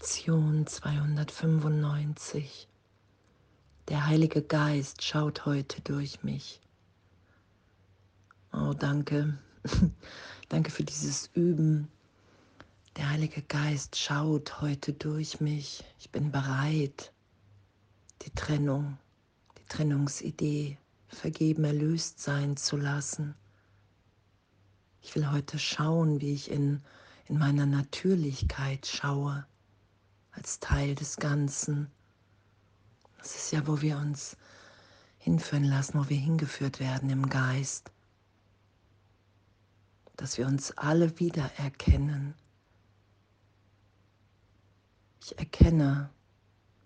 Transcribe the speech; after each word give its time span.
Lektion 0.00 0.64
295. 0.64 2.68
Der 3.88 4.06
Heilige 4.06 4.42
Geist 4.42 5.02
schaut 5.02 5.44
heute 5.44 5.80
durch 5.80 6.22
mich. 6.22 6.60
Oh, 8.52 8.74
danke. 8.74 9.36
danke 10.48 10.70
für 10.70 10.84
dieses 10.84 11.30
Üben. 11.34 11.88
Der 12.96 13.10
Heilige 13.10 13.42
Geist 13.42 13.96
schaut 13.96 14.60
heute 14.60 14.92
durch 14.92 15.40
mich. 15.40 15.82
Ich 15.98 16.10
bin 16.10 16.30
bereit, 16.30 17.12
die 18.22 18.30
Trennung, 18.30 18.98
die 19.58 19.66
Trennungsidee 19.66 20.78
vergeben, 21.08 21.64
erlöst 21.64 22.20
sein 22.20 22.56
zu 22.56 22.76
lassen. 22.76 23.34
Ich 25.02 25.16
will 25.16 25.28
heute 25.32 25.58
schauen, 25.58 26.20
wie 26.20 26.34
ich 26.34 26.52
in, 26.52 26.82
in 27.26 27.36
meiner 27.36 27.66
Natürlichkeit 27.66 28.86
schaue 28.86 29.44
als 30.38 30.60
Teil 30.60 30.94
des 30.94 31.16
Ganzen. 31.16 31.90
Das 33.18 33.34
ist 33.34 33.50
ja, 33.50 33.66
wo 33.66 33.80
wir 33.80 33.98
uns 33.98 34.36
hinführen 35.18 35.64
lassen, 35.64 35.98
wo 35.98 36.08
wir 36.08 36.16
hingeführt 36.16 36.78
werden 36.78 37.10
im 37.10 37.28
Geist. 37.28 37.90
Dass 40.16 40.38
wir 40.38 40.46
uns 40.46 40.70
alle 40.78 41.18
wiedererkennen. 41.18 42.34
Ich 45.20 45.36
erkenne, 45.38 46.08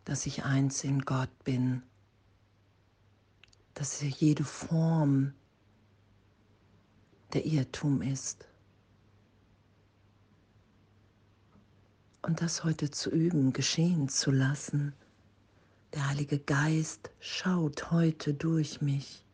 dass 0.07 0.25
ich 0.25 0.45
eins 0.45 0.83
in 0.83 1.03
Gott 1.03 1.45
bin, 1.45 1.83
dass 3.75 4.01
jede 4.01 4.45
Form 4.45 5.35
der 7.35 7.45
Irrtum 7.45 8.01
ist. 8.01 8.47
Und 12.23 12.41
das 12.41 12.65
heute 12.65 12.91
zu 12.91 13.11
üben, 13.11 13.53
geschehen 13.53 14.09
zu 14.09 14.31
lassen. 14.31 14.95
Der 15.93 16.09
Heilige 16.09 16.39
Geist 16.39 17.11
schaut 17.21 17.91
heute 17.91 18.33
durch 18.33 18.81
mich. 18.81 19.25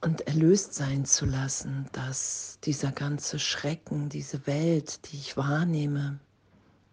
Und 0.00 0.20
erlöst 0.26 0.74
sein 0.74 1.04
zu 1.04 1.26
lassen, 1.26 1.88
dass 1.92 2.58
dieser 2.62 2.92
ganze 2.92 3.38
Schrecken, 3.38 4.08
diese 4.08 4.46
Welt, 4.46 5.10
die 5.10 5.16
ich 5.16 5.36
wahrnehme, 5.36 6.20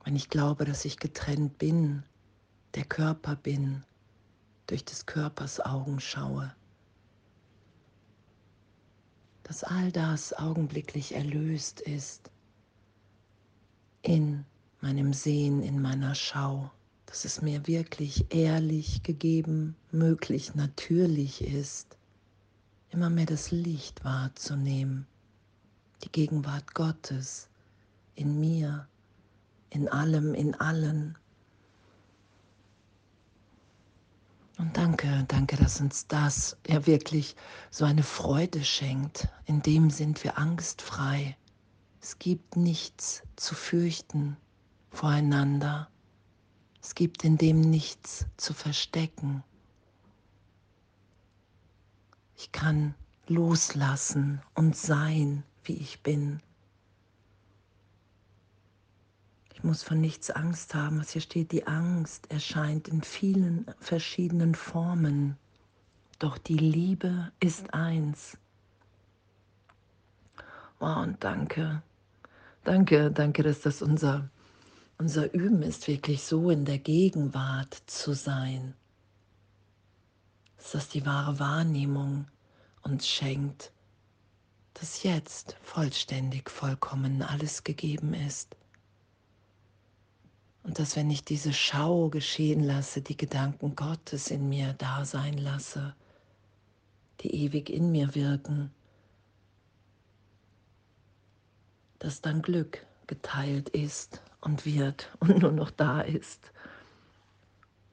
wenn 0.03 0.15
ich 0.15 0.29
glaube, 0.29 0.65
dass 0.65 0.85
ich 0.85 0.97
getrennt 0.97 1.57
bin, 1.57 2.03
der 2.73 2.85
Körper 2.85 3.35
bin, 3.35 3.83
durch 4.67 4.85
des 4.85 5.05
Körpers 5.05 5.59
Augen 5.59 5.99
schaue, 5.99 6.53
dass 9.45 9.63
all 9.63 9.91
das 9.91 10.33
augenblicklich 10.33 11.13
erlöst 11.13 11.79
ist 11.79 12.31
in 14.01 14.43
meinem 14.81 15.13
Sehen, 15.13 15.61
in 15.61 15.79
meiner 15.79 16.15
Schau, 16.15 16.71
dass 17.05 17.25
es 17.25 17.43
mir 17.43 17.67
wirklich 17.67 18.25
ehrlich 18.33 19.03
gegeben, 19.03 19.75
möglich, 19.91 20.55
natürlich 20.55 21.43
ist, 21.43 21.95
immer 22.89 23.11
mehr 23.11 23.27
das 23.27 23.51
Licht 23.51 24.03
wahrzunehmen, 24.03 25.05
die 26.03 26.11
Gegenwart 26.11 26.73
Gottes 26.73 27.47
in 28.15 28.39
mir, 28.39 28.87
in 29.69 29.87
allem, 29.89 30.33
in 30.33 30.55
allen, 30.55 31.19
Und 34.57 34.77
danke, 34.77 35.25
danke, 35.27 35.57
dass 35.57 35.81
uns 35.81 36.07
das 36.07 36.57
ja 36.67 36.85
wirklich 36.85 37.35
so 37.71 37.83
eine 37.83 38.03
Freude 38.03 38.63
schenkt. 38.63 39.27
In 39.45 39.61
dem 39.61 39.89
sind 39.89 40.23
wir 40.23 40.37
angstfrei. 40.37 41.35
Es 42.01 42.19
gibt 42.19 42.55
nichts 42.55 43.23
zu 43.35 43.53
fürchten 43.53 44.37
voreinander. 44.91 45.89
Es 46.81 46.95
gibt 46.95 47.23
in 47.23 47.37
dem 47.37 47.59
nichts 47.59 48.27
zu 48.37 48.53
verstecken. 48.53 49.43
Ich 52.37 52.51
kann 52.51 52.95
loslassen 53.27 54.41
und 54.53 54.77
sein, 54.77 55.43
wie 55.63 55.73
ich 55.73 56.01
bin. 56.01 56.41
Muss 59.65 59.83
von 59.83 59.99
nichts 59.99 60.29
Angst 60.29 60.73
haben. 60.75 60.99
Was 60.99 61.11
hier 61.11 61.21
steht, 61.21 61.51
die 61.51 61.67
Angst 61.67 62.31
erscheint 62.31 62.87
in 62.87 63.01
vielen 63.01 63.65
verschiedenen 63.79 64.55
Formen. 64.55 65.37
Doch 66.19 66.37
die 66.37 66.57
Liebe 66.57 67.31
ist 67.39 67.73
eins. 67.73 68.37
Oh, 70.79 70.85
und 70.85 71.23
danke. 71.23 71.81
Danke, 72.63 73.11
danke, 73.11 73.43
dass 73.43 73.61
das 73.61 73.81
unser, 73.81 74.29
unser 74.97 75.33
Üben 75.33 75.61
ist, 75.61 75.87
wirklich 75.87 76.23
so 76.23 76.49
in 76.49 76.65
der 76.65 76.79
Gegenwart 76.79 77.73
zu 77.85 78.13
sein. 78.13 78.73
Dass 80.57 80.71
das 80.71 80.89
die 80.89 81.05
wahre 81.05 81.39
Wahrnehmung 81.39 82.27
uns 82.81 83.07
schenkt, 83.07 83.71
dass 84.73 85.03
jetzt 85.03 85.57
vollständig, 85.61 86.49
vollkommen 86.49 87.21
alles 87.21 87.63
gegeben 87.63 88.13
ist. 88.13 88.55
Und 90.65 90.79
dass 90.79 90.95
wenn 90.95 91.11
ich 91.11 91.23
diese 91.23 91.53
Schau 91.53 92.09
geschehen 92.09 92.63
lasse, 92.63 93.01
die 93.01 93.15
Gedanken 93.15 93.75
Gottes 93.75 94.31
in 94.31 94.49
mir 94.49 94.73
da 94.73 95.05
sein 95.05 95.37
lasse, 95.37 95.95
die 97.21 97.35
ewig 97.35 97.69
in 97.69 97.91
mir 97.91 98.15
wirken, 98.15 98.71
dass 101.99 102.19
dann 102.19 102.41
Glück 102.41 102.83
geteilt 103.05 103.69
ist 103.69 104.23
und 104.41 104.65
wird 104.65 105.15
und 105.19 105.37
nur 105.37 105.51
noch 105.51 105.69
da 105.69 106.01
ist. 106.01 106.51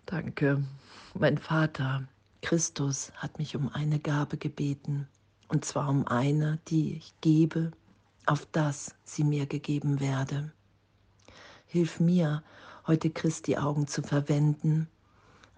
Danke. 0.06 0.64
Mein 1.12 1.36
Vater, 1.36 2.08
Christus, 2.40 3.12
hat 3.16 3.38
mich 3.38 3.54
um 3.54 3.68
eine 3.68 3.98
Gabe 3.98 4.38
gebeten, 4.38 5.06
und 5.48 5.66
zwar 5.66 5.90
um 5.90 6.06
eine, 6.06 6.58
die 6.68 6.96
ich 6.96 7.12
gebe, 7.20 7.72
auf 8.24 8.46
das 8.50 8.94
sie 9.04 9.24
mir 9.24 9.44
gegeben 9.44 10.00
werde. 10.00 10.52
Hilf 11.72 12.00
mir, 12.00 12.42
heute 12.86 13.08
Christi 13.08 13.56
Augen 13.56 13.86
zu 13.86 14.02
verwenden 14.02 14.88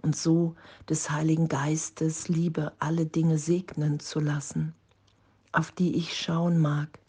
und 0.01 0.15
so 0.15 0.55
des 0.89 1.11
Heiligen 1.11 1.49
Geistes 1.49 2.29
Liebe 2.29 2.71
alle 2.79 3.05
Dinge 3.05 3.37
segnen 3.37 3.99
zu 3.99 4.21
lassen, 4.21 4.77
auf 5.51 5.73
die 5.73 5.97
ich 5.97 6.17
schauen 6.17 6.61
mag, 6.61 7.01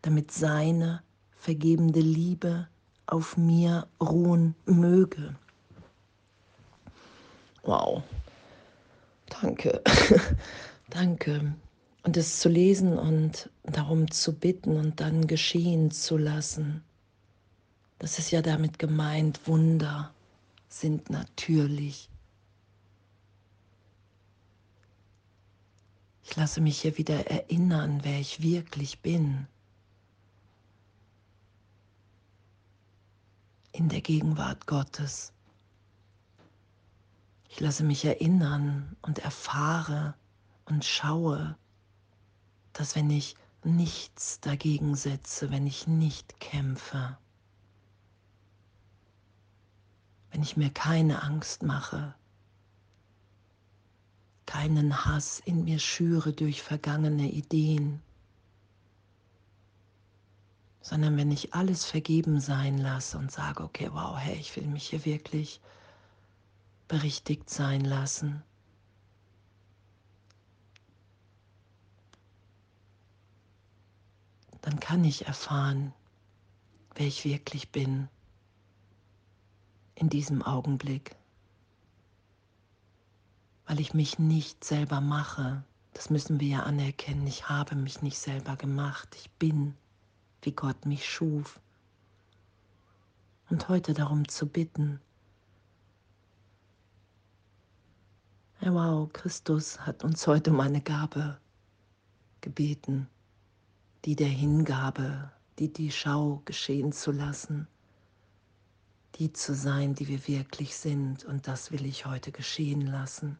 damit 0.00 0.32
seine 0.32 1.02
vergebende 1.36 2.00
Liebe 2.00 2.68
auf 3.04 3.36
mir 3.36 3.86
ruhen 4.00 4.54
möge. 4.64 5.36
Wow, 7.64 8.02
danke, 9.42 9.82
danke. 10.88 11.54
Und 12.02 12.16
es 12.16 12.40
zu 12.40 12.48
lesen 12.48 12.98
und 12.98 13.50
darum 13.64 14.10
zu 14.10 14.32
bitten 14.32 14.78
und 14.78 15.00
dann 15.00 15.26
geschehen 15.26 15.90
zu 15.90 16.16
lassen. 16.16 16.82
Das 17.98 18.18
ist 18.18 18.30
ja 18.30 18.42
damit 18.42 18.78
gemeint, 18.78 19.46
Wunder 19.46 20.14
sind 20.68 21.10
natürlich. 21.10 22.08
Ich 26.22 26.36
lasse 26.36 26.60
mich 26.60 26.82
hier 26.82 26.96
wieder 26.98 27.26
erinnern, 27.28 28.00
wer 28.04 28.20
ich 28.20 28.42
wirklich 28.42 29.00
bin. 29.00 29.48
In 33.72 33.88
der 33.88 34.00
Gegenwart 34.00 34.66
Gottes. 34.66 35.32
Ich 37.48 37.58
lasse 37.60 37.82
mich 37.82 38.04
erinnern 38.04 38.96
und 39.02 39.18
erfahre 39.18 40.14
und 40.66 40.84
schaue, 40.84 41.56
dass 42.74 42.94
wenn 42.94 43.10
ich 43.10 43.34
nichts 43.64 44.38
dagegen 44.40 44.94
setze, 44.94 45.50
wenn 45.50 45.66
ich 45.66 45.86
nicht 45.86 46.38
kämpfe, 46.38 47.16
wenn 50.38 50.44
ich 50.44 50.56
mir 50.56 50.70
keine 50.70 51.24
Angst 51.24 51.64
mache, 51.64 52.14
keinen 54.46 55.04
Hass 55.04 55.40
in 55.40 55.64
mir 55.64 55.80
schüre 55.80 56.32
durch 56.32 56.62
vergangene 56.62 57.28
Ideen, 57.28 58.00
sondern 60.80 61.16
wenn 61.16 61.32
ich 61.32 61.54
alles 61.54 61.84
vergeben 61.84 62.38
sein 62.38 62.78
lasse 62.78 63.18
und 63.18 63.32
sage, 63.32 63.64
okay, 63.64 63.88
wow, 63.90 64.16
hey, 64.16 64.36
ich 64.36 64.54
will 64.54 64.68
mich 64.68 64.90
hier 64.90 65.04
wirklich 65.04 65.60
berichtigt 66.86 67.50
sein 67.50 67.80
lassen. 67.80 68.44
Dann 74.60 74.78
kann 74.78 75.02
ich 75.02 75.26
erfahren, 75.26 75.92
wer 76.94 77.08
ich 77.08 77.24
wirklich 77.24 77.72
bin 77.72 78.08
in 79.98 80.08
diesem 80.08 80.42
Augenblick, 80.42 81.16
weil 83.66 83.80
ich 83.80 83.94
mich 83.94 84.18
nicht 84.18 84.62
selber 84.62 85.00
mache. 85.00 85.64
Das 85.92 86.08
müssen 86.08 86.38
wir 86.38 86.48
ja 86.48 86.62
anerkennen. 86.62 87.26
Ich 87.26 87.48
habe 87.48 87.74
mich 87.74 88.00
nicht 88.02 88.18
selber 88.18 88.56
gemacht. 88.56 89.08
Ich 89.16 89.30
bin 89.32 89.74
wie 90.42 90.52
Gott 90.52 90.86
mich 90.86 91.08
schuf. 91.08 91.60
Und 93.50 93.68
heute 93.68 93.92
darum 93.92 94.28
zu 94.28 94.46
bitten, 94.46 95.00
ja, 98.60 98.72
wow, 98.72 99.12
Christus 99.12 99.80
hat 99.80 100.04
uns 100.04 100.26
heute 100.26 100.50
um 100.50 100.60
eine 100.60 100.80
Gabe 100.80 101.38
gebeten, 102.40 103.08
die 104.04 104.14
der 104.14 104.28
Hingabe, 104.28 105.32
die 105.58 105.72
die 105.72 105.90
Schau 105.90 106.42
geschehen 106.44 106.92
zu 106.92 107.10
lassen, 107.10 107.66
die 109.18 109.32
zu 109.32 109.54
sein, 109.54 109.94
die 109.94 110.08
wir 110.08 110.28
wirklich 110.28 110.76
sind. 110.76 111.24
Und 111.24 111.48
das 111.48 111.72
will 111.72 111.84
ich 111.86 112.06
heute 112.06 112.30
geschehen 112.30 112.86
lassen. 112.86 113.38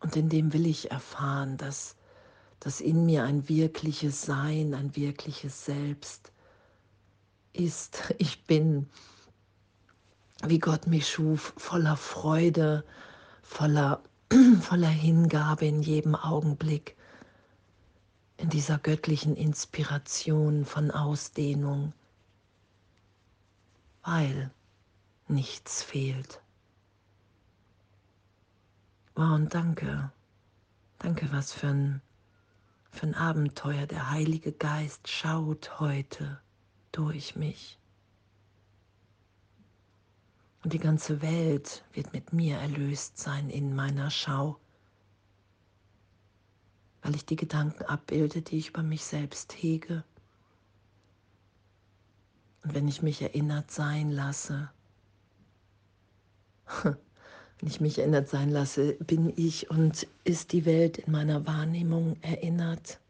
Und 0.00 0.14
in 0.14 0.28
dem 0.28 0.52
will 0.52 0.66
ich 0.66 0.90
erfahren, 0.90 1.56
dass, 1.56 1.96
dass 2.60 2.80
in 2.80 3.06
mir 3.06 3.24
ein 3.24 3.48
wirkliches 3.48 4.22
Sein, 4.22 4.74
ein 4.74 4.94
wirkliches 4.94 5.64
Selbst 5.64 6.32
ist. 7.52 8.14
Ich 8.18 8.44
bin, 8.44 8.88
wie 10.44 10.58
Gott 10.58 10.86
mich 10.86 11.08
schuf, 11.08 11.54
voller 11.56 11.96
Freude, 11.96 12.84
voller, 13.42 14.02
voller 14.60 14.88
Hingabe 14.88 15.66
in 15.66 15.82
jedem 15.82 16.14
Augenblick, 16.14 16.96
in 18.36 18.50
dieser 18.50 18.78
göttlichen 18.78 19.34
Inspiration 19.34 20.64
von 20.64 20.90
Ausdehnung, 20.90 21.94
weil 24.06 24.52
nichts 25.26 25.82
fehlt. 25.82 26.40
Wow, 29.16 29.34
und 29.34 29.52
danke. 29.52 30.12
Danke, 30.98 31.30
was 31.32 31.52
für 31.52 31.68
ein, 31.68 32.00
für 32.90 33.06
ein 33.06 33.14
Abenteuer. 33.14 33.86
Der 33.86 34.10
Heilige 34.10 34.52
Geist 34.52 35.08
schaut 35.08 35.80
heute 35.80 36.40
durch 36.92 37.34
mich. 37.34 37.78
Und 40.62 40.72
die 40.72 40.78
ganze 40.78 41.20
Welt 41.20 41.84
wird 41.92 42.12
mit 42.12 42.32
mir 42.32 42.58
erlöst 42.58 43.18
sein 43.18 43.50
in 43.50 43.74
meiner 43.74 44.10
Schau, 44.10 44.58
weil 47.02 47.14
ich 47.16 47.26
die 47.26 47.36
Gedanken 47.36 47.84
abbilde, 47.84 48.42
die 48.42 48.58
ich 48.58 48.68
über 48.68 48.82
mich 48.82 49.04
selbst 49.04 49.52
hege. 49.52 50.04
Und 52.66 52.74
wenn 52.74 52.88
ich 52.88 53.00
mich 53.00 53.22
erinnert 53.22 53.70
sein 53.70 54.10
lasse, 54.10 54.68
Wenn 57.58 57.68
ich 57.68 57.80
mich 57.80 57.98
erinnert 57.98 58.28
sein 58.28 58.50
lasse, 58.50 58.94
bin 58.94 59.32
ich 59.36 59.70
und 59.70 60.06
ist 60.24 60.52
die 60.52 60.66
Welt 60.66 60.98
in 60.98 61.12
meiner 61.12 61.46
Wahrnehmung 61.46 62.16
erinnert. 62.22 63.00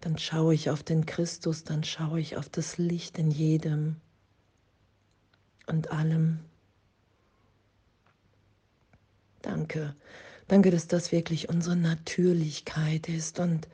Dann 0.00 0.18
schaue 0.18 0.54
ich 0.54 0.68
auf 0.68 0.82
den 0.82 1.06
Christus, 1.06 1.64
dann 1.64 1.84
schaue 1.84 2.20
ich 2.20 2.36
auf 2.36 2.50
das 2.50 2.76
Licht 2.76 3.18
in 3.18 3.30
jedem 3.30 3.96
und 5.66 5.90
allem. 5.90 6.40
Danke. 9.40 9.94
Danke, 10.46 10.70
dass 10.70 10.86
das 10.86 11.10
wirklich 11.10 11.48
unsere 11.48 11.76
Natürlichkeit 11.76 13.08
ist 13.08 13.38
und 13.38 13.66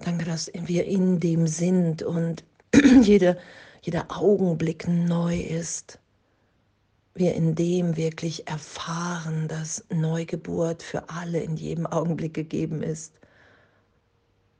danke, 0.00 0.26
dass 0.26 0.50
wir 0.52 0.84
in 0.84 1.20
dem 1.20 1.46
sind 1.46 2.02
und 2.02 2.44
jede, 3.02 3.38
jeder 3.82 4.06
Augenblick 4.08 4.88
neu 4.88 5.38
ist 5.38 5.98
wir 7.14 7.34
in 7.34 7.54
dem 7.54 7.96
wirklich 7.96 8.48
erfahren, 8.48 9.46
dass 9.46 9.84
Neugeburt 9.88 10.82
für 10.82 11.08
alle 11.08 11.40
in 11.40 11.56
jedem 11.56 11.86
Augenblick 11.86 12.34
gegeben 12.34 12.82
ist, 12.82 13.20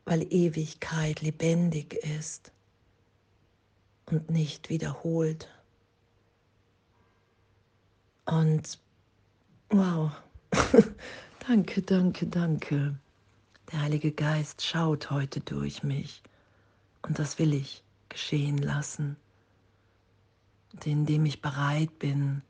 weil 0.05 0.23
Ewigkeit 0.33 1.21
lebendig 1.21 1.95
ist 1.95 2.53
und 4.07 4.31
nicht 4.31 4.69
wiederholt. 4.69 5.49
Und 8.27 8.79
wow, 9.71 10.13
danke, 11.49 11.83
danke, 11.83 12.27
danke. 12.27 12.95
Der 13.73 13.81
Heilige 13.83 14.13
Geist 14.13 14.63
schaut 14.63 15.11
heute 15.11 15.41
durch 15.41 15.83
mich 15.83 16.23
und 17.03 17.19
das 17.19 17.39
will 17.41 17.53
ich 17.53 17.83
geschehen 18.15 18.59
lassen 18.59 19.17
indem 20.85 21.25
ich 21.25 21.41
bereit 21.41 21.99
bin 21.99 22.43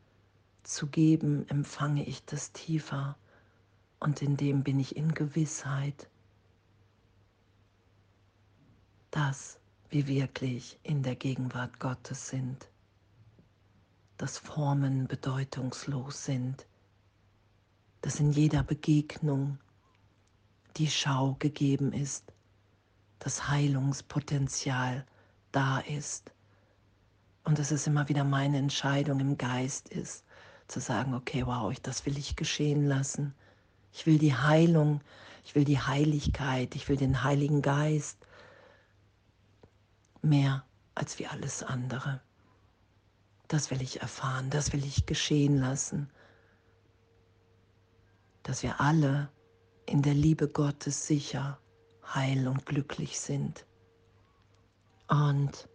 zu 0.62 0.86
geben, 0.86 1.48
empfange 1.48 2.04
ich 2.04 2.24
das 2.24 2.52
tiefer 2.52 3.16
und 4.00 4.22
in 4.22 4.36
dem 4.36 4.62
bin 4.62 4.80
ich 4.80 4.96
in 4.96 5.14
Gewissheit, 5.14 6.08
dass 9.10 9.58
wir 9.90 10.08
wirklich 10.08 10.78
in 10.82 11.02
der 11.02 11.14
Gegenwart 11.14 11.78
Gottes 11.78 12.28
sind, 12.28 12.68
dass 14.16 14.38
Formen 14.38 15.06
bedeutungslos 15.06 16.24
sind, 16.24 16.66
dass 18.00 18.20
in 18.20 18.32
jeder 18.32 18.62
Begegnung 18.62 19.58
die 20.76 20.90
Schau 20.90 21.36
gegeben 21.38 21.92
ist, 21.92 22.32
das 23.20 23.48
Heilungspotenzial 23.48 25.06
da 25.54 25.78
ist 25.80 26.32
und 27.44 27.58
dass 27.58 27.70
es 27.70 27.86
immer 27.86 28.08
wieder 28.08 28.24
meine 28.24 28.58
Entscheidung 28.58 29.20
im 29.20 29.38
Geist 29.38 29.88
ist, 29.88 30.24
zu 30.66 30.80
sagen, 30.80 31.14
okay, 31.14 31.46
wow, 31.46 31.70
ich, 31.70 31.80
das 31.82 32.06
will 32.06 32.16
ich 32.18 32.36
geschehen 32.36 32.86
lassen. 32.86 33.34
Ich 33.92 34.06
will 34.06 34.18
die 34.18 34.34
Heilung, 34.34 35.02
ich 35.44 35.54
will 35.54 35.64
die 35.64 35.78
Heiligkeit, 35.78 36.74
ich 36.74 36.88
will 36.88 36.96
den 36.96 37.22
Heiligen 37.22 37.62
Geist 37.62 38.26
mehr 40.22 40.64
als 40.94 41.18
wie 41.18 41.26
alles 41.26 41.62
andere. 41.62 42.20
Das 43.48 43.70
will 43.70 43.82
ich 43.82 44.00
erfahren, 44.00 44.48
das 44.48 44.72
will 44.72 44.84
ich 44.84 45.04
geschehen 45.04 45.58
lassen, 45.58 46.08
dass 48.42 48.62
wir 48.62 48.80
alle 48.80 49.28
in 49.86 50.00
der 50.00 50.14
Liebe 50.14 50.48
Gottes 50.48 51.06
sicher, 51.06 51.58
heil 52.14 52.48
und 52.48 52.64
glücklich 52.64 53.20
sind. 53.20 53.66
Und 55.08 55.68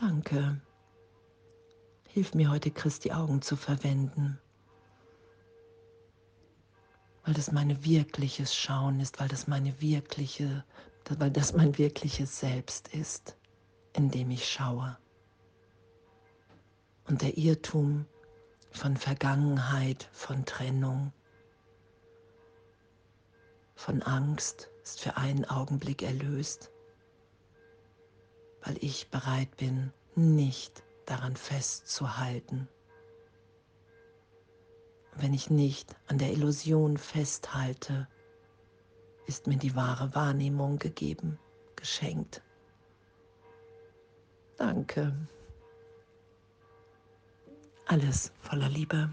Danke. 0.00 0.60
Hilf 2.06 2.32
mir 2.32 2.50
heute, 2.50 2.70
Christi 2.70 3.10
Augen 3.10 3.42
zu 3.42 3.56
verwenden, 3.56 4.38
weil 7.24 7.34
das 7.34 7.50
meine 7.50 7.84
wirkliches 7.84 8.54
Schauen 8.54 9.00
ist, 9.00 9.18
weil 9.18 9.26
das 9.26 9.48
meine 9.48 9.80
wirkliche, 9.80 10.64
weil 11.18 11.32
das 11.32 11.52
mein 11.52 11.76
wirkliches 11.78 12.38
Selbst 12.38 12.94
ist, 12.94 13.36
in 13.92 14.08
dem 14.12 14.30
ich 14.30 14.48
schaue. 14.48 14.96
Und 17.08 17.20
der 17.20 17.36
Irrtum 17.36 18.06
von 18.70 18.96
Vergangenheit, 18.96 20.08
von 20.12 20.44
Trennung, 20.44 21.12
von 23.74 24.00
Angst 24.02 24.70
ist 24.88 25.00
für 25.00 25.16
einen 25.16 25.44
Augenblick 25.44 26.02
erlöst 26.02 26.70
weil 28.62 28.76
ich 28.80 29.08
bereit 29.10 29.56
bin, 29.56 29.92
nicht 30.14 30.82
daran 31.06 31.36
festzuhalten. 31.36 32.68
Wenn 35.14 35.34
ich 35.34 35.50
nicht 35.50 35.96
an 36.06 36.18
der 36.18 36.32
Illusion 36.32 36.96
festhalte, 36.96 38.06
ist 39.26 39.46
mir 39.46 39.56
die 39.56 39.74
wahre 39.74 40.14
Wahrnehmung 40.14 40.78
gegeben, 40.78 41.38
geschenkt. 41.76 42.42
Danke. 44.56 45.14
Alles 47.86 48.32
voller 48.40 48.68
Liebe. 48.68 49.10